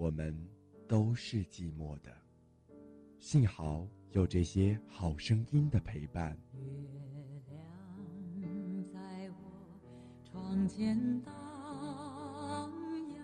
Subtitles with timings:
[0.00, 0.34] 我们
[0.88, 2.10] 都是寂寞的。
[3.18, 6.34] 幸好有这些好声音的陪伴。
[8.90, 9.44] 在我
[10.24, 12.72] 窗前荡
[13.14, 13.22] 漾，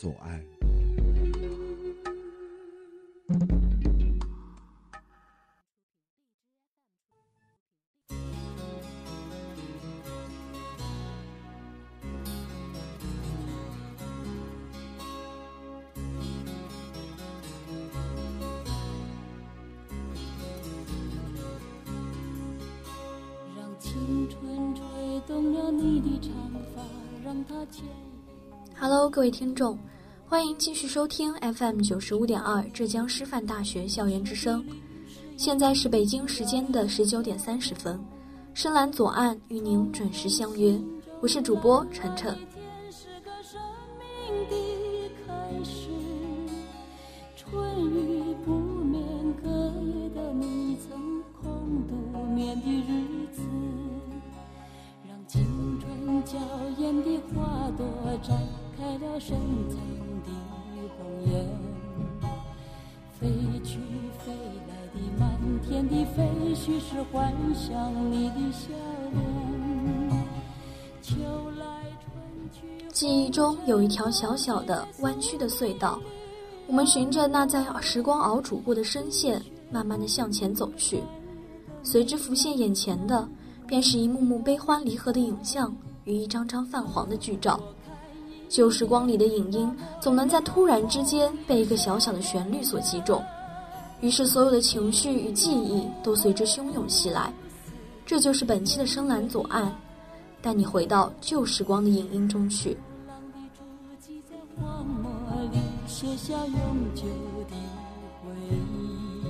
[0.00, 0.42] 左岸。
[23.54, 26.32] 让青春吹动了你的长
[26.74, 26.82] 发，
[27.22, 27.90] 让它牵引。
[28.78, 29.78] Hello，各位听众，
[30.30, 34.64] 欢迎继续收听 FM 九十五点二浙江师范大学校园之声。
[35.36, 38.00] 现在是北京时间的十九点三十分，
[38.54, 40.80] 深蓝左岸与您准时相约，
[41.20, 42.38] 我是主播晨晨。
[63.20, 63.28] 飞
[63.62, 63.78] 去
[64.24, 64.32] 飞
[64.66, 68.68] 来的满天的飞絮是幻想你的笑
[69.12, 70.26] 脸。
[71.02, 71.14] 秋
[71.58, 71.66] 来
[72.00, 72.88] 春去。
[72.90, 76.00] 记忆中有一条小小的弯曲的隧道，
[76.66, 81.02] 我们循着那在时光熬煮过的深线，慢慢的向前走去。
[81.82, 83.28] 随之浮现眼前的，
[83.66, 85.74] 便是一幕幕悲欢离合的影像
[86.04, 87.60] 与一张张泛黄的剧照。
[88.50, 93.22] 旧时光里的影音，总能在突然之间被一个小小的旋律所击中，
[94.00, 97.32] 于是所有的情绪与记忆都随之汹涌袭来。
[98.04, 99.72] 这就是本期的深蓝左岸，
[100.42, 102.76] 带你回到旧时光的影音中去。
[105.86, 106.54] 写下永
[106.94, 107.02] 久
[107.48, 107.54] 的
[108.24, 109.22] 回忆，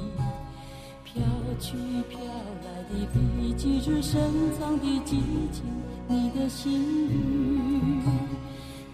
[1.05, 1.23] 飘
[1.59, 1.77] 去
[2.09, 2.19] 飘
[2.65, 4.21] 来的笔迹是深
[4.59, 5.21] 藏的激
[5.53, 5.65] 情，
[6.09, 8.01] 你的心语。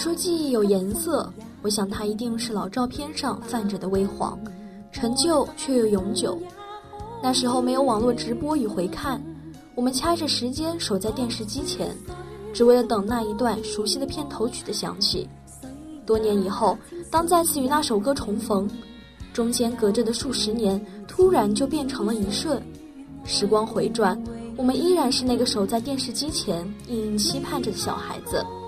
[0.00, 1.30] 说记忆有颜色，
[1.60, 4.40] 我想它一定是老照片上泛着的微黄，
[4.90, 6.40] 陈旧却又永久。
[7.22, 9.22] 那时候没有网络直播与回看，
[9.74, 11.94] 我们掐着时间守在电视机前，
[12.54, 15.28] 只为了等那一段熟悉的片头曲的响起。
[16.06, 16.78] 多年以后，
[17.10, 18.66] 当再次与那首歌重逢，
[19.34, 22.58] 中间隔着的数十年突然就变成了一瞬。
[23.26, 24.18] 时光回转，
[24.56, 28.38] 我们依然是那个守在电视机前，隐隐期盼着的小孩子。《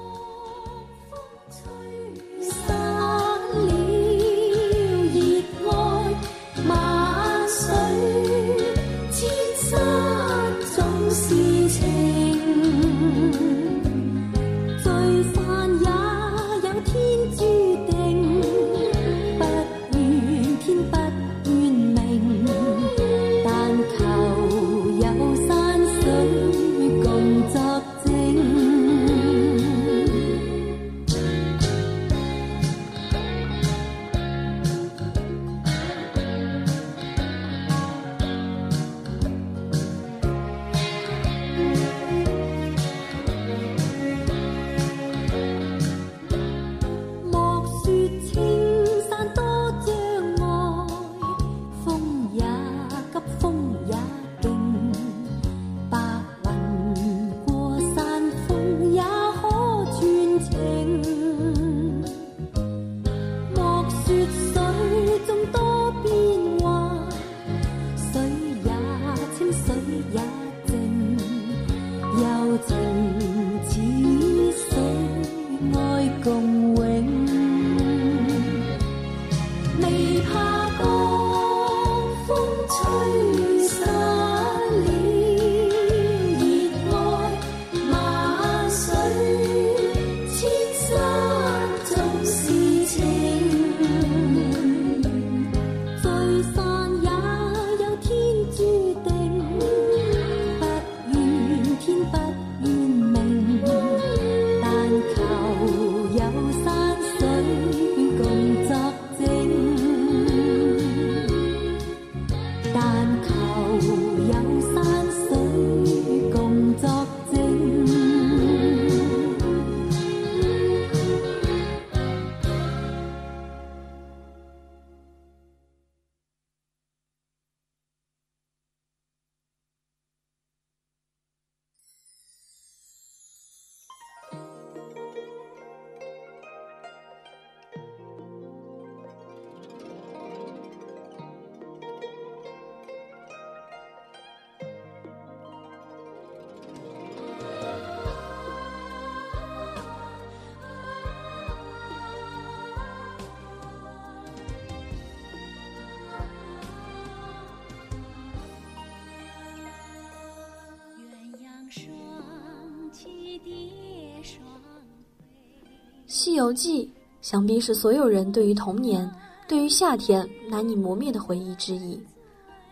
[166.43, 166.85] 游记》
[167.21, 169.09] 想必是所有人对于童年、
[169.47, 172.01] 对于夏天难以磨灭的回忆之一。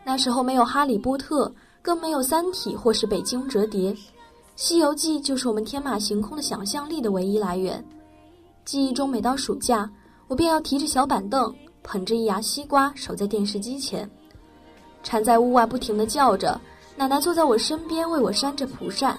[0.05, 1.47] 那时候没有《哈利波特》，
[1.81, 3.93] 更没有《三体》或是《北京折叠》，
[4.57, 7.83] 《西游记》就是我们天马行空的想象力的唯一来源。
[8.65, 9.89] 记忆中，每到暑假，
[10.27, 11.55] 我便要提着小板凳，
[11.85, 14.11] 捧着一牙西瓜，守在电视机前。
[15.05, 16.61] 蝉在屋外不停地叫着，
[16.97, 19.17] 奶奶坐在我身边为我扇着蒲扇。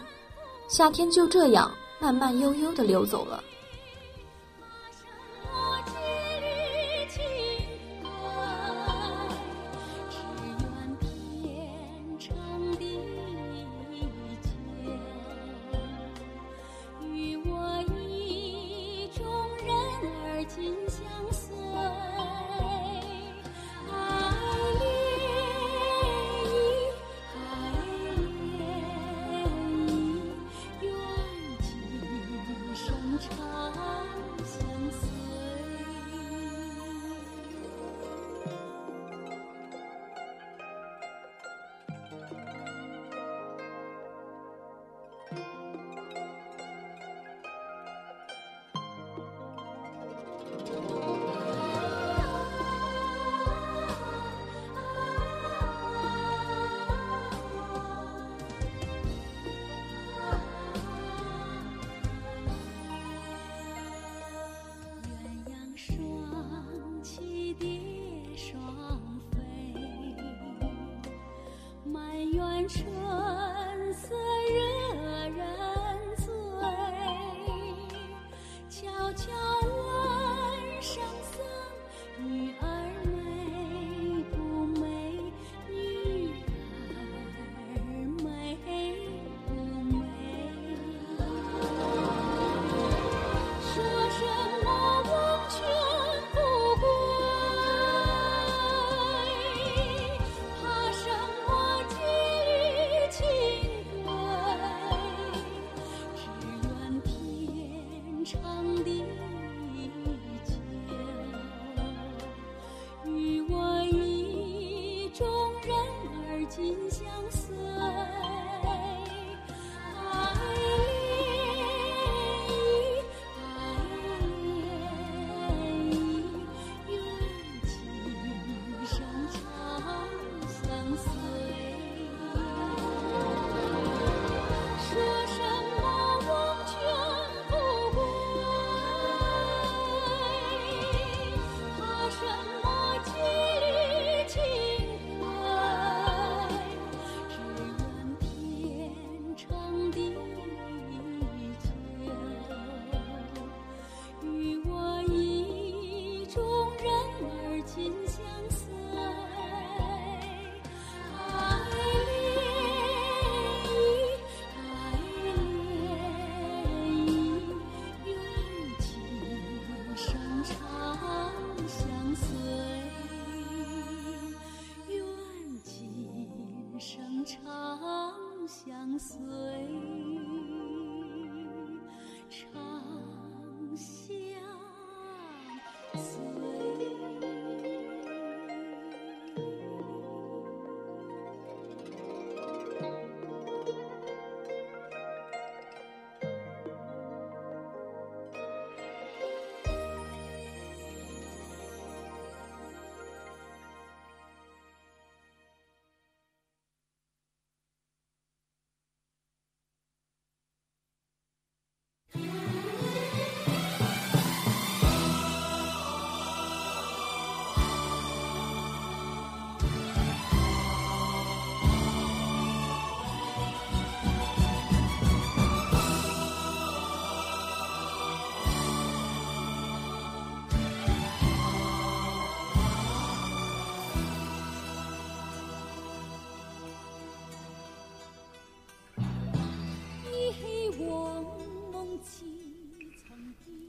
[0.68, 1.72] 夏天就这样
[2.02, 3.42] 慢慢悠悠地溜走了。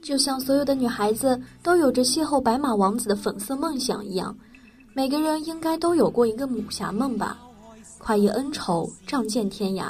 [0.03, 4.35] 就像所有的女孩子都有着邂逅白马王子的粉色梦想一样，
[4.93, 7.37] 每个人应该都有过一个武侠梦吧？
[7.99, 9.85] 快意恩仇，仗剑天涯。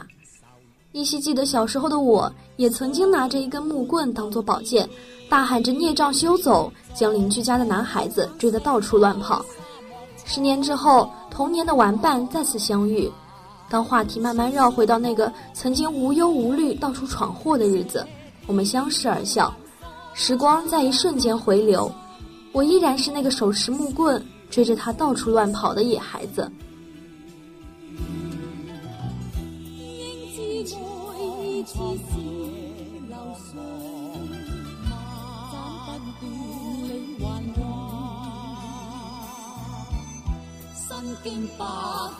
[0.92, 4.88] 依稀记得小时候的我，也曾经拿着一根木棍当做宝剑，
[5.28, 9.44] 大喊着“孽障休走”，将邻居家的男孩子追得到处乱跑。
[10.26, 13.12] 十年之后，童年的玩伴再次相遇，
[13.68, 18.06] 当话题慢慢绕回到那个曾经无忧无虑、到处闯祸的日子，
[18.46, 19.52] 我们相视而笑。
[20.14, 21.92] 时光在一瞬间回流，
[22.52, 26.50] 我依然是那个手持木棍追着他到处乱跑的野孩子。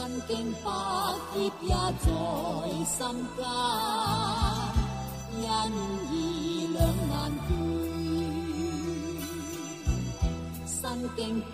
[0.00, 0.08] 身
[11.16, 11.52] 经百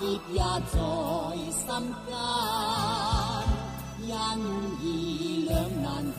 [0.00, 0.74] 劫也在
[1.52, 2.10] 心间，
[4.02, 4.10] 因
[4.82, 4.84] 义
[5.48, 6.17] 两难断。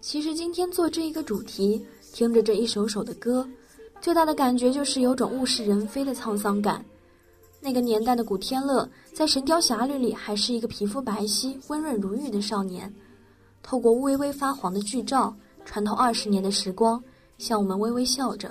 [0.00, 3.46] 其实今天做这一个主题，听着这一首首的歌，
[4.00, 6.82] 最大的感觉就是有种物是人非的沧桑感。
[7.60, 12.92] 那个年代的古天乐，在《神雕侠侣》里还是一个皮肤白皙、温润如玉的少年，
[13.62, 17.02] 透过微微发黄的剧照，穿透二十年的时光，
[17.36, 18.50] 向我们微微笑着。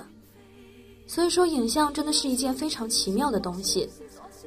[1.08, 3.90] 所以说，影像真的是一件非常奇妙的东西，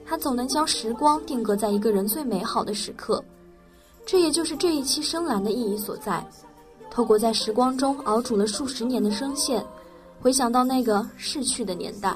[0.06, 3.22] 它总能将时光定格在一个人最美好的时刻。
[4.06, 6.26] 这也就是这一期深蓝的意义所在。
[6.90, 9.66] 透过在时光中熬煮了数十年的声线，
[10.22, 12.16] 回想到那个逝去的年代。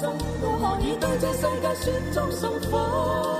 [0.00, 3.37] 我何以对这世界雪中送火。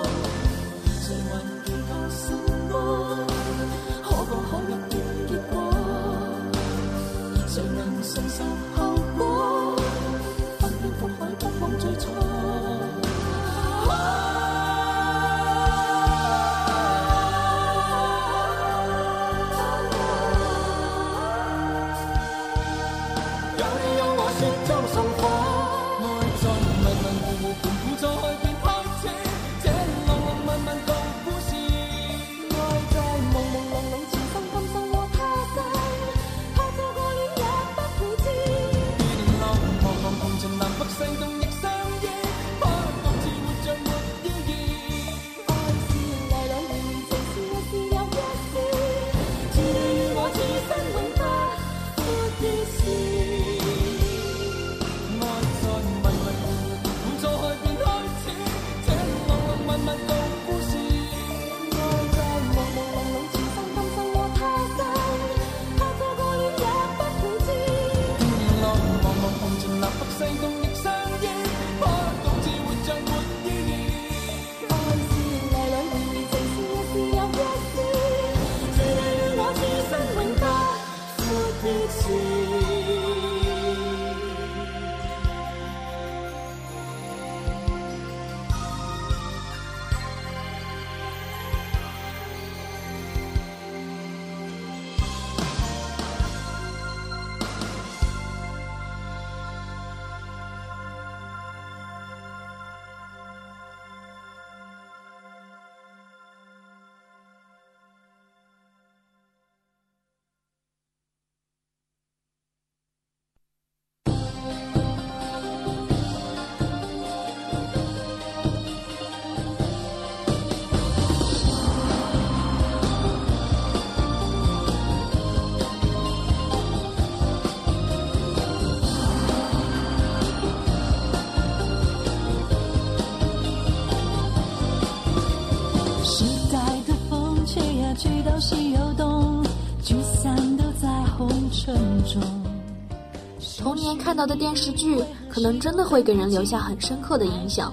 [143.59, 147.73] 童年看到的电视剧，可能真的会给人留下很深刻的影响，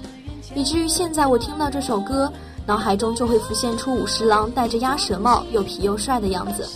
[0.54, 2.30] 以至于现在我听到这首歌，
[2.66, 6.68] 脑海中就会浮现出武十郎戴着鸭舌帽又痞又帅的样子。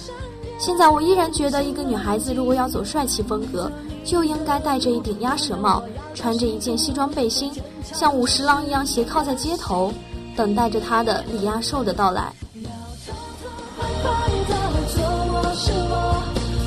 [0.58, 3.70] 现在我依然觉得，一个女孩子如果要走帅气风格，
[4.04, 5.82] 就应该戴着一顶鸭舌帽，
[6.14, 7.52] 穿着一件西装背心，
[7.82, 9.92] 像武十郎一样斜靠在街头，
[10.36, 12.32] 等待着他的李亚寿的到来。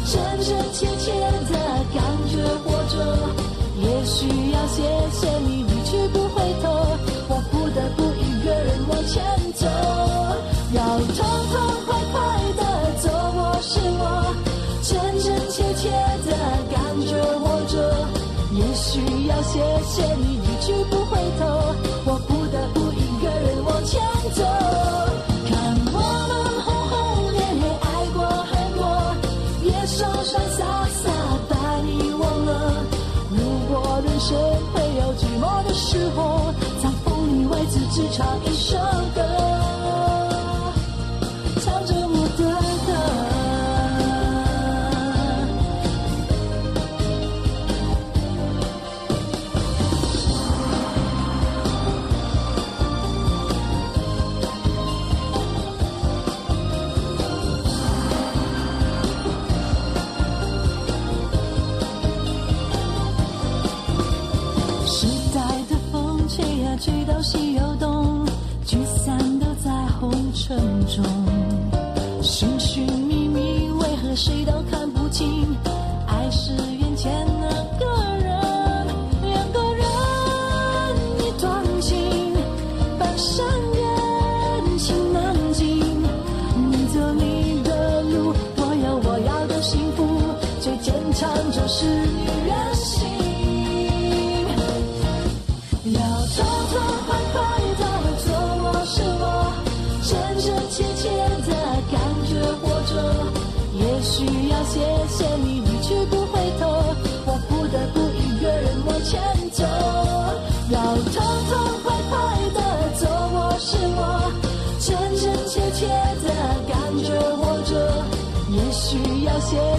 [0.05, 1.11] 真真切切
[1.49, 1.53] 的
[1.93, 2.93] 感觉活着。
[3.75, 6.69] 也许要谢谢你一去不回头，
[7.27, 9.67] 我不得不一个人往前走。
[10.73, 11.15] 要痛
[11.51, 11.53] 痛
[11.85, 12.15] 快快
[12.57, 12.61] 的
[13.01, 14.01] 走，我是我，
[14.81, 15.89] 真真切切
[16.25, 16.29] 的
[16.71, 18.07] 感觉活着。
[18.53, 20.32] 也许要谢谢你
[37.93, 38.75] 只唱一首
[39.13, 39.42] 歌，
[74.15, 74.52] 谁的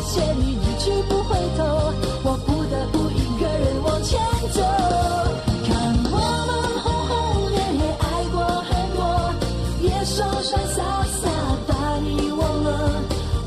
[0.06, 1.64] 谢你一去不回头，
[2.22, 4.20] 我不得不一个人往前
[4.52, 4.60] 走。
[5.64, 5.72] 看
[6.12, 6.50] 我们
[6.84, 8.36] 轰轰烈烈爱过
[8.68, 9.00] 很多，
[9.80, 11.22] 也潇潇洒洒
[11.66, 12.68] 把你忘了。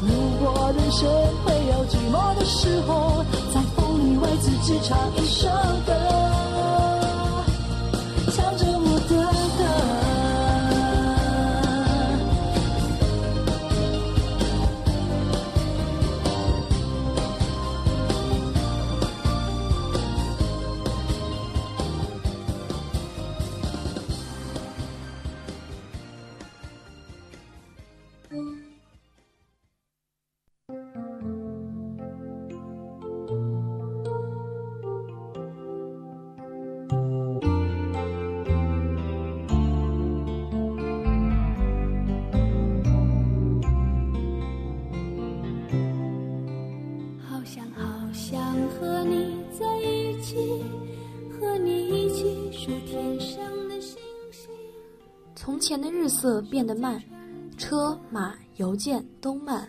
[0.01, 0.09] 如
[0.43, 1.07] 果人生
[1.45, 5.47] 会有寂寞的时候，在风里为自己唱一首
[5.85, 5.93] 歌，
[47.75, 50.63] 好想和你在一起，
[51.31, 53.97] 和你一起数天上的星
[54.31, 54.49] 星。
[55.35, 57.01] 从前的日色变得慢，
[57.57, 59.67] 车马邮件都慢，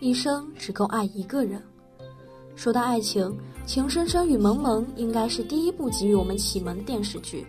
[0.00, 1.62] 一生只够爱一个人。
[2.54, 3.26] 说到爱情，
[3.66, 7.46] 《情深深雨蒙蒙》应该是第一部给予我们启蒙的电视剧。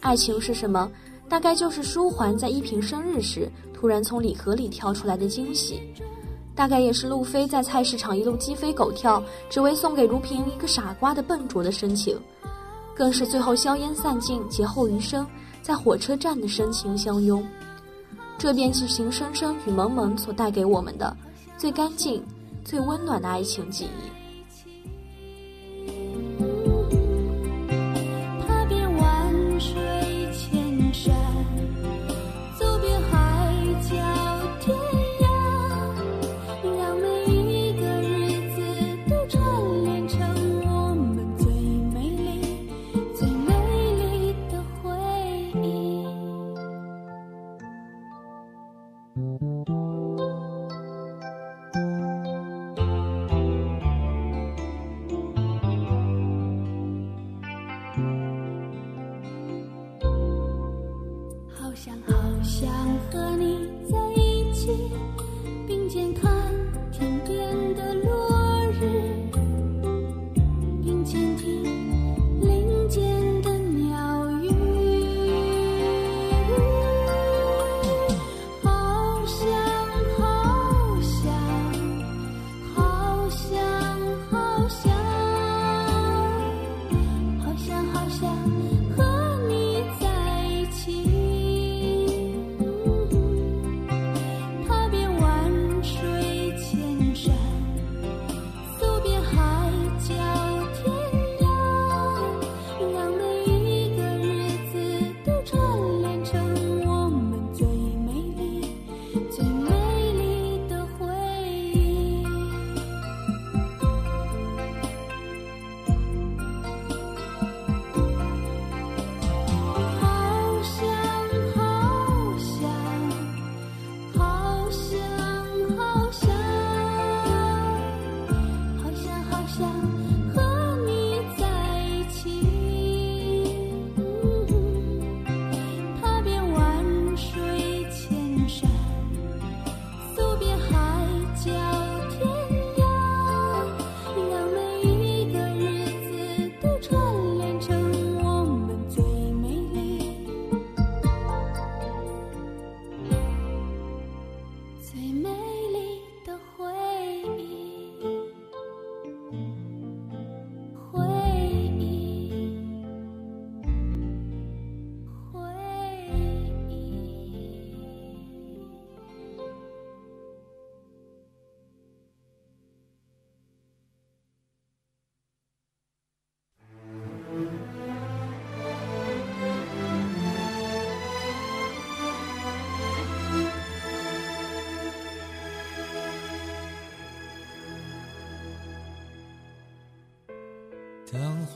[0.00, 0.90] 爱情是什么？
[1.28, 5.80] 大概就是舒缓在依萍生日时突然从礼盒里挑出来的惊喜，
[6.54, 12.16] 大概也是路飞在菜市场一路鸡飞狗跳，只为送给如萍一个傻瓜的笨拙的深情，
[12.94, 15.26] 更是最后硝烟散尽，劫后余生
[15.62, 17.44] 在火车站的深情相拥。
[18.38, 21.16] 这便是《情深深雨蒙蒙》所带给我们的
[21.56, 22.22] 最干净、
[22.64, 24.23] 最温暖的爱情记忆。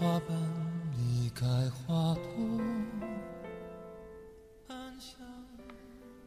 [0.00, 0.38] 花瓣
[0.96, 2.22] 离开花朵，《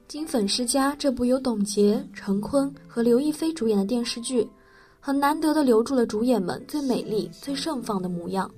[0.10, 4.46] 金粉世家》这部由董洁、陈坤和刘亦菲主演的电视剧，
[5.00, 8.52] 很难得的留住了主演们最美丽、最盛放的模样。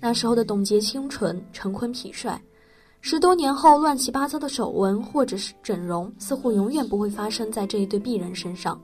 [0.00, 2.40] 那时候的董洁清纯，陈坤痞帅。
[3.02, 8.80] 十多年后，乱七八糟的手纹或者是整容，似乎永远不会发生在这一对璧人身上。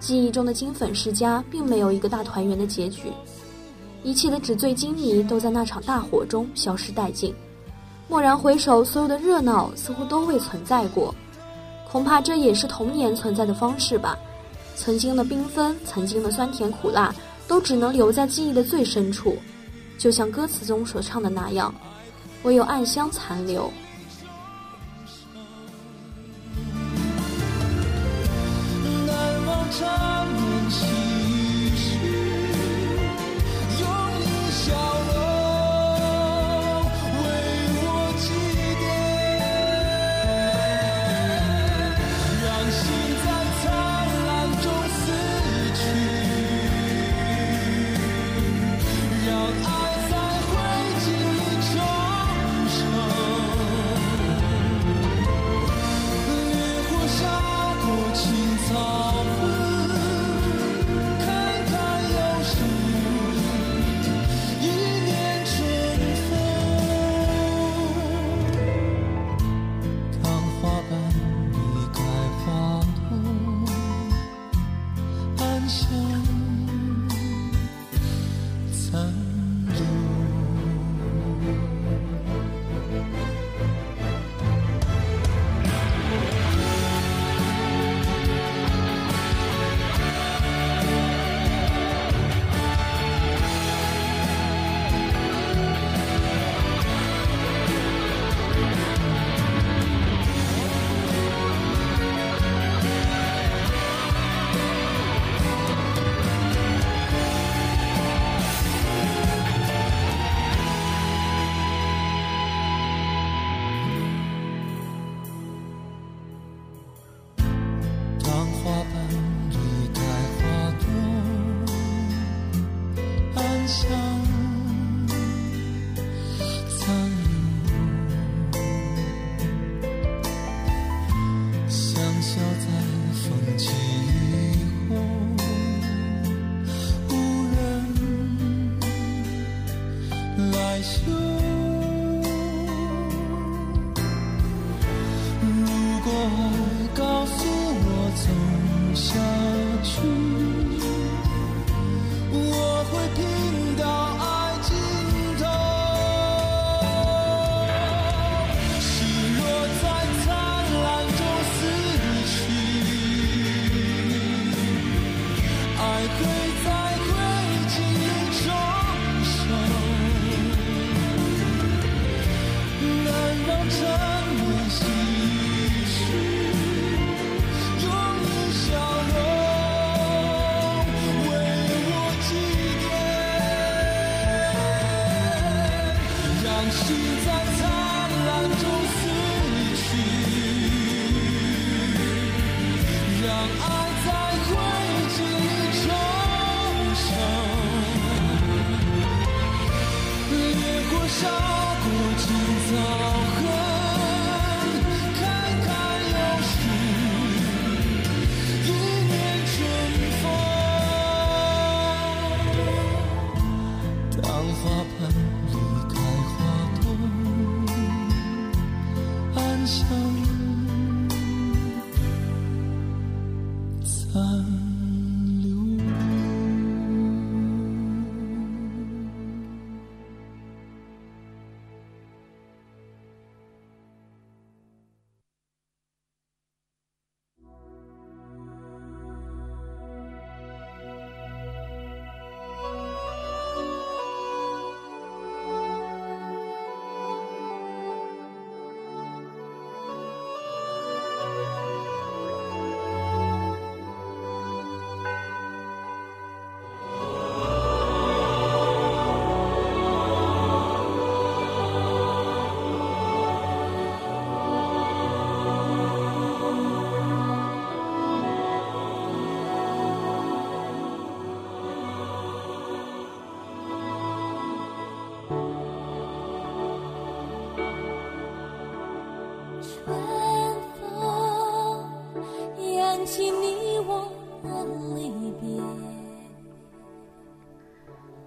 [0.00, 3.12] 记忆中的金粉世家，并没有一个大团圆的结局，
[4.06, 7.34] 一切的纸醉金迷都在那场大火中消失殆尽。
[8.08, 11.12] 蓦然回首所有的热闹似乎都未存在过。
[11.90, 14.16] 恐怕这也是童年存在的方式吧。
[14.76, 17.12] 曾经的缤纷曾经的酸甜苦辣
[17.48, 19.38] 都只能留在记忆的最深处
[19.98, 21.74] 就像歌词中所唱的那样
[22.44, 23.68] 唯有暗香残留。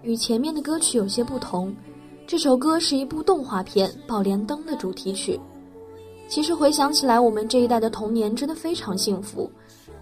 [0.10, 1.72] 与前面的歌曲有些不同，
[2.26, 5.40] 这首歌是一部动画片《宝莲灯》的主题曲。
[6.28, 9.48] 其实回想起来，我们这一代的童年真的非常幸福，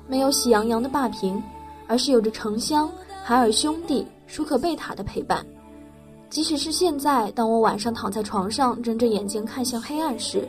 [0.07, 1.43] 没有喜羊羊的霸屏，
[1.87, 2.89] 而是有着城乡、
[3.21, 5.45] 海尔兄弟、舒克贝塔的陪伴。
[6.29, 10.47] 即使是现在，当我晚上躺在床上，睁着眼睛看向黑暗时，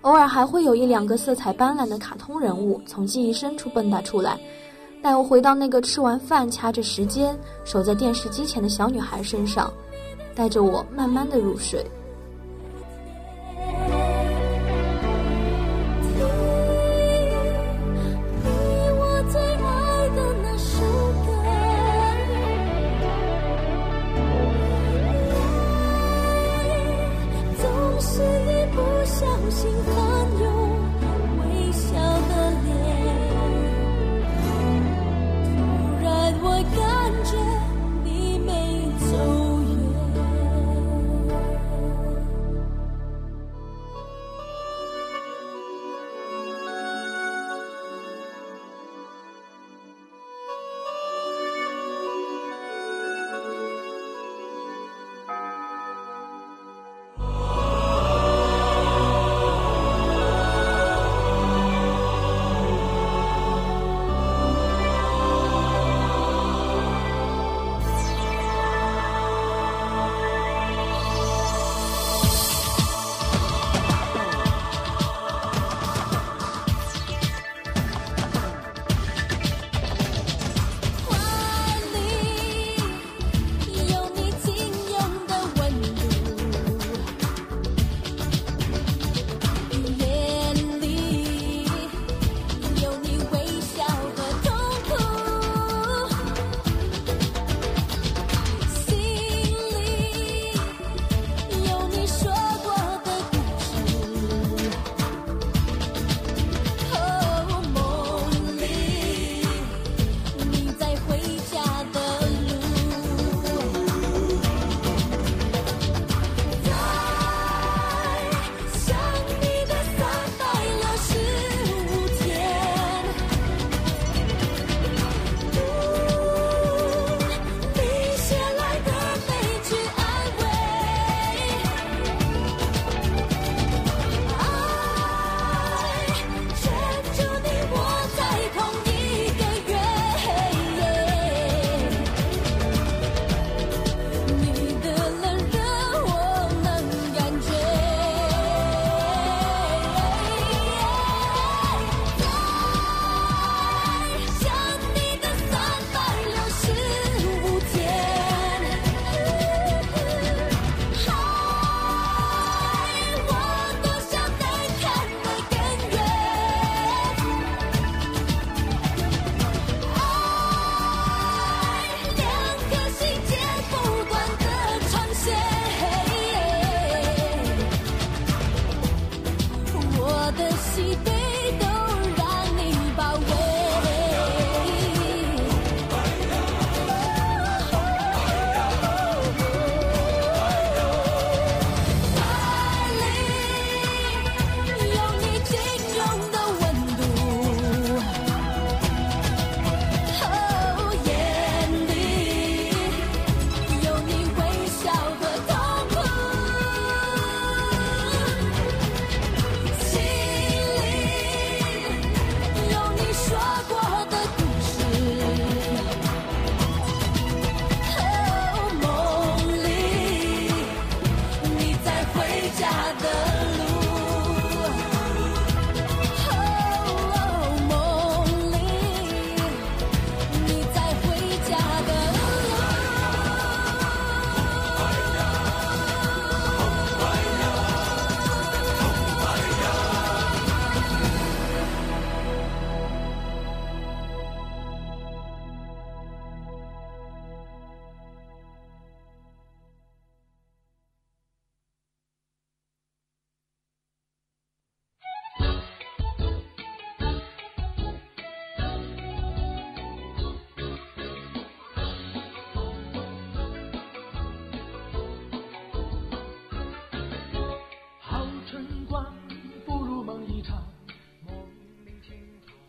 [0.00, 4.40] 偶尔还会有一两个色彩斑斓的卡通人物从记忆深处蹦跶出来，
[5.06, 9.72] 带我回到那个吃完饭掐着时间守在电视机前的小女孩身上，
[10.34, 11.86] 带着我慢慢的入睡。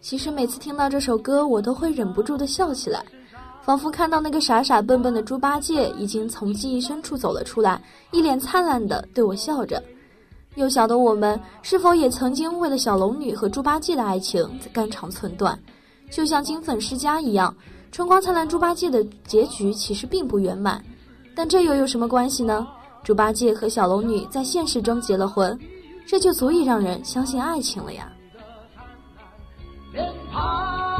[0.07, 3.03] 其实每次听到这首歌，我都会忍不住的笑起来，
[3.61, 9.83] 仿佛看到那个傻傻笨笨的猪八戒已经从记忆深处走了出来，一脸灿烂的对我笑着。
[10.55, 15.59] 幼小的我们，是否也曾经为了小龙女和猪八戒的爱情在肝肠寸断？
[16.09, 17.53] 就像金粉世家一样，
[17.91, 20.81] 春光灿烂猪八戒的结局其实并不圆满，
[21.35, 22.65] 但这又有什么关系呢？
[23.03, 25.59] 猪八戒和小龙女在现实中结了婚，
[26.05, 28.09] 这就足以让人相信爱情了呀。
[29.97, 30.96] 向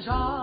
[0.00, 0.39] 上，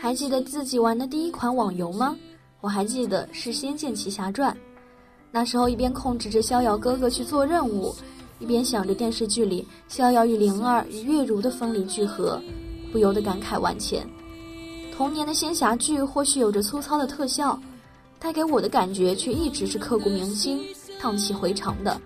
[0.00, 2.16] 还记得自己玩的第一款网游吗？
[2.60, 4.52] 我还记得是《仙剑奇侠传》。
[5.32, 7.92] 那时候一边控制着逍遥哥哥去做任务，
[8.38, 12.40] 一边想着电视剧里逍遥与灵儿与月如的分离聚合，
[12.92, 14.08] 不由得感慨万千。
[14.96, 17.60] 童年的仙侠剧或许有着粗糙的特效，
[18.20, 20.60] 带给我的感觉却一直是刻骨铭心、
[21.02, 22.00] 荡气回肠的。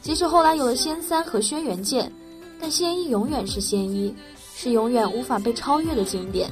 [0.00, 2.10] 即使后来有了仙三和轩辕剑，
[2.58, 4.14] 但仙一永远是仙一，
[4.54, 6.50] 是永远无法被超越的经典。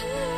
[0.00, 0.37] 我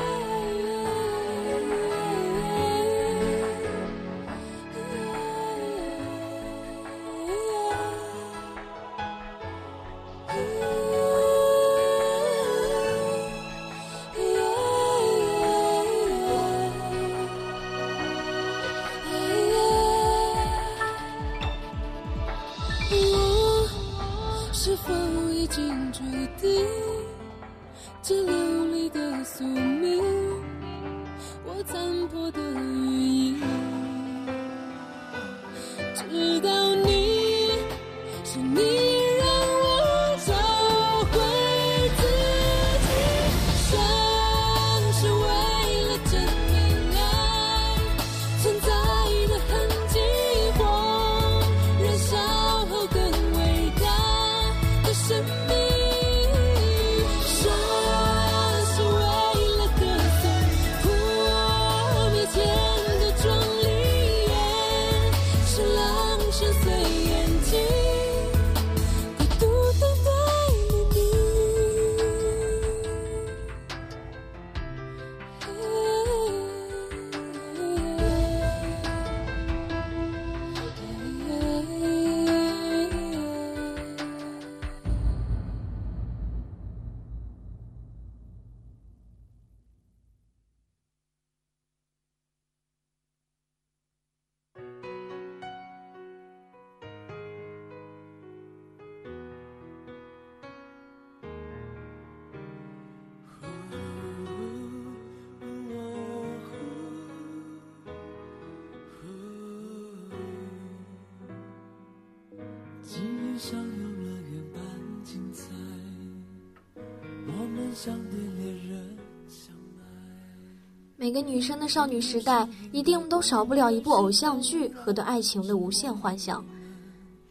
[120.96, 126.44] 每个女生的少女时代，一定都少不了一部偶像剧和对爱情的无限幻想。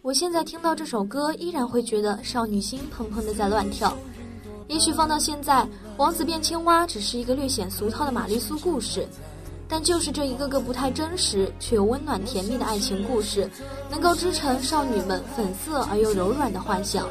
[0.01, 3.95] 我现在听到这首歌，依然会觉得少女心砰砰的在乱跳。
[4.67, 9.07] 也许放到现在，王子变青蛙只是一个略显俗套的玛丽苏故事，
[9.67, 13.47] 但就是这一个个不太真实却又温暖甜蜜的爱情故事，
[13.91, 17.07] 能够织成少女们粉色而又柔软的幻想。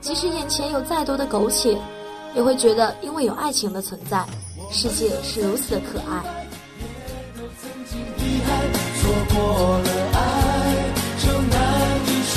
[0.00, 1.78] 即使眼前有再多的苟且，
[2.36, 4.22] 也会觉得因为有爱情的存在，
[4.70, 6.22] 世界是如此的可爱。
[8.18, 8.60] 遗憾，
[9.00, 10.18] 错过了爱，
[11.18, 11.56] 就难
[12.06, 12.36] 以重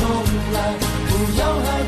[0.53, 0.57] 来。
[1.09, 1.78] 不要害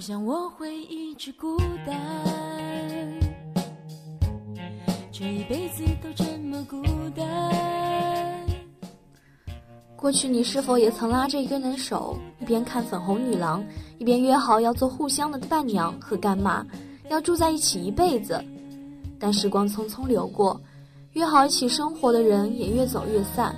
[0.00, 1.94] 我想我会一直孤单，
[5.12, 6.82] 这一辈子都这么孤
[7.14, 7.26] 单。
[9.96, 13.62] 过去你是否也曾拉着一个人手，一边看《粉红女郎》，
[13.98, 16.64] 一边约好要做互相的伴娘和干妈，
[17.10, 18.42] 要住在一起一辈子？
[19.18, 20.58] 但时光匆匆流过，
[21.12, 23.54] 约好一起生活的人也越走越散。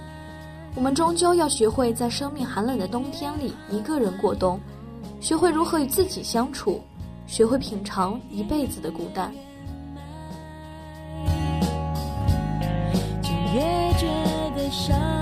[0.74, 4.59] 我们终究要学会在生命寒冷的冬天里一个人过冬，
[5.22, 6.82] 学会如何与自己相处，
[7.28, 9.32] 学会品尝一辈子的孤单。
[13.54, 13.60] 越
[13.96, 14.08] 觉
[14.56, 15.21] 得伤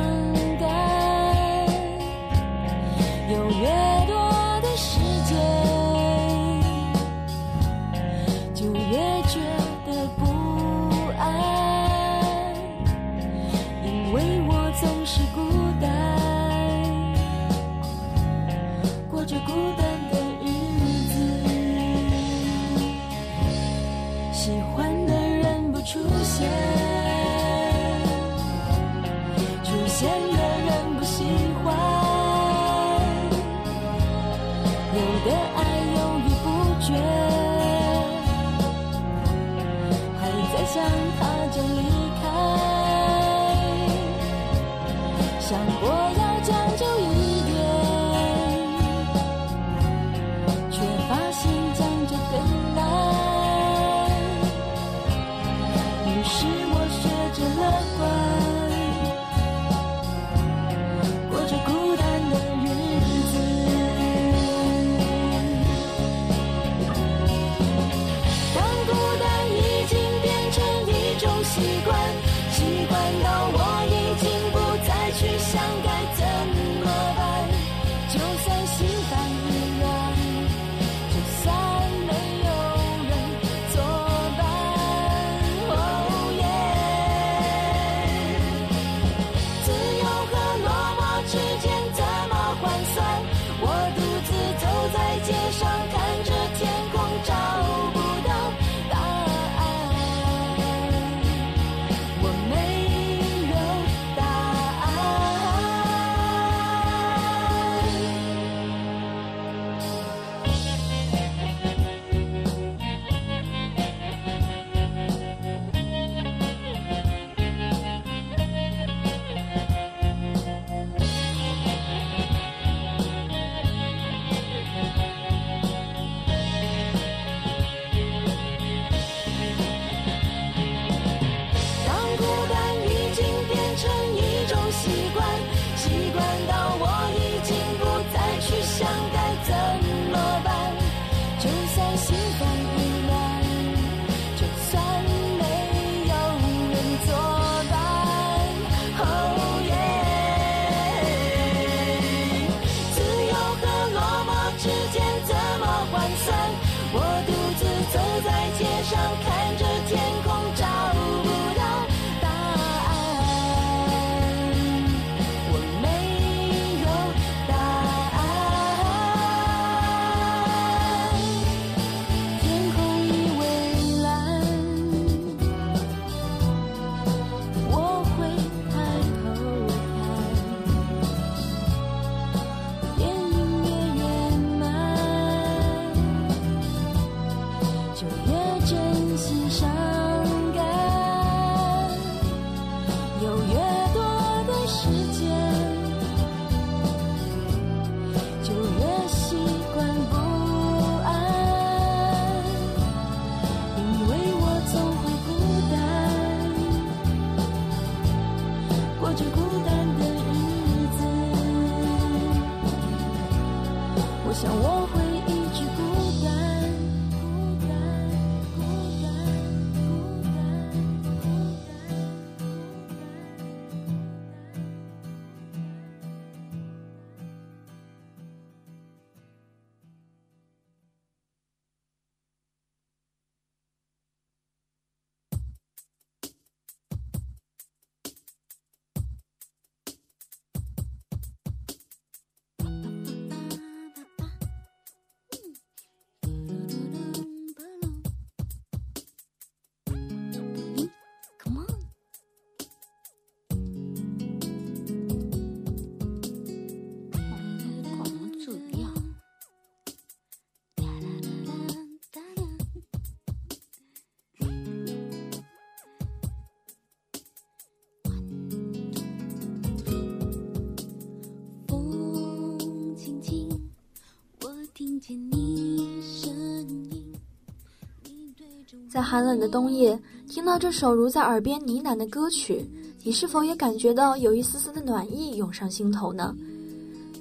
[278.90, 279.96] 在寒冷的冬夜，
[280.28, 282.68] 听到这首如在耳边呢喃的歌曲，
[283.04, 286.34] 你是否也感觉到有一丝丝的暖意涌上心头呢？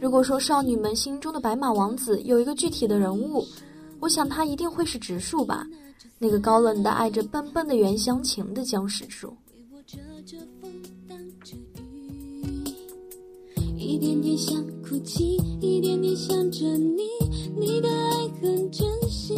[0.01, 3.45] 如果说少女们心中的白马王子有一个具体的人物，
[3.99, 5.63] 我想他一定会是植树吧，
[6.17, 9.31] 那个高冷的爱着笨笨的原乡情的僵石树。
[13.77, 17.03] 一点点想哭泣，一点点想着你，
[17.55, 19.35] 你的爱很珍惜，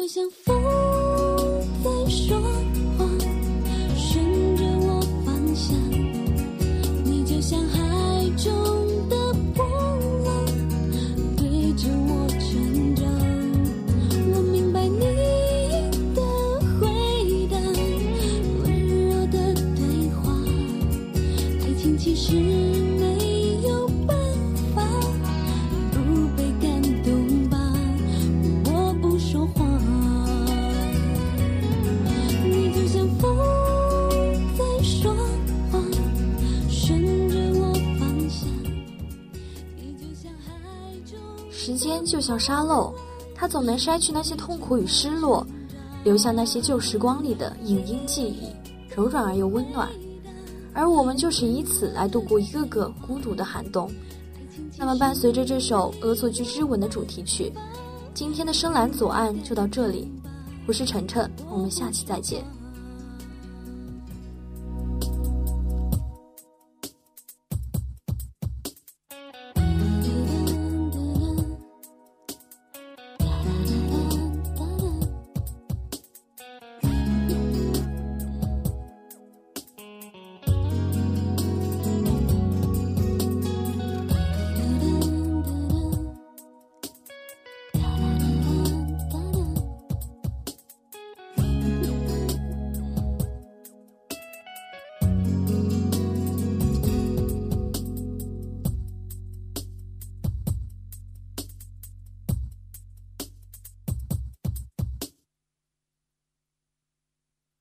[0.00, 0.79] 就像风
[42.30, 42.94] 像沙漏，
[43.34, 45.44] 它总能筛去那些痛苦与失落，
[46.04, 48.46] 留下那些旧时光里的影音记忆，
[48.94, 49.88] 柔软而又温暖。
[50.72, 53.90] 而我们就是以此来度过一个个孤独的寒冬。
[54.78, 57.52] 那么，伴随着这首《恶作剧之吻》的主题曲，
[58.14, 60.08] 今天的深蓝左岸就到这里。
[60.68, 62.44] 我是晨晨，我们下期再见。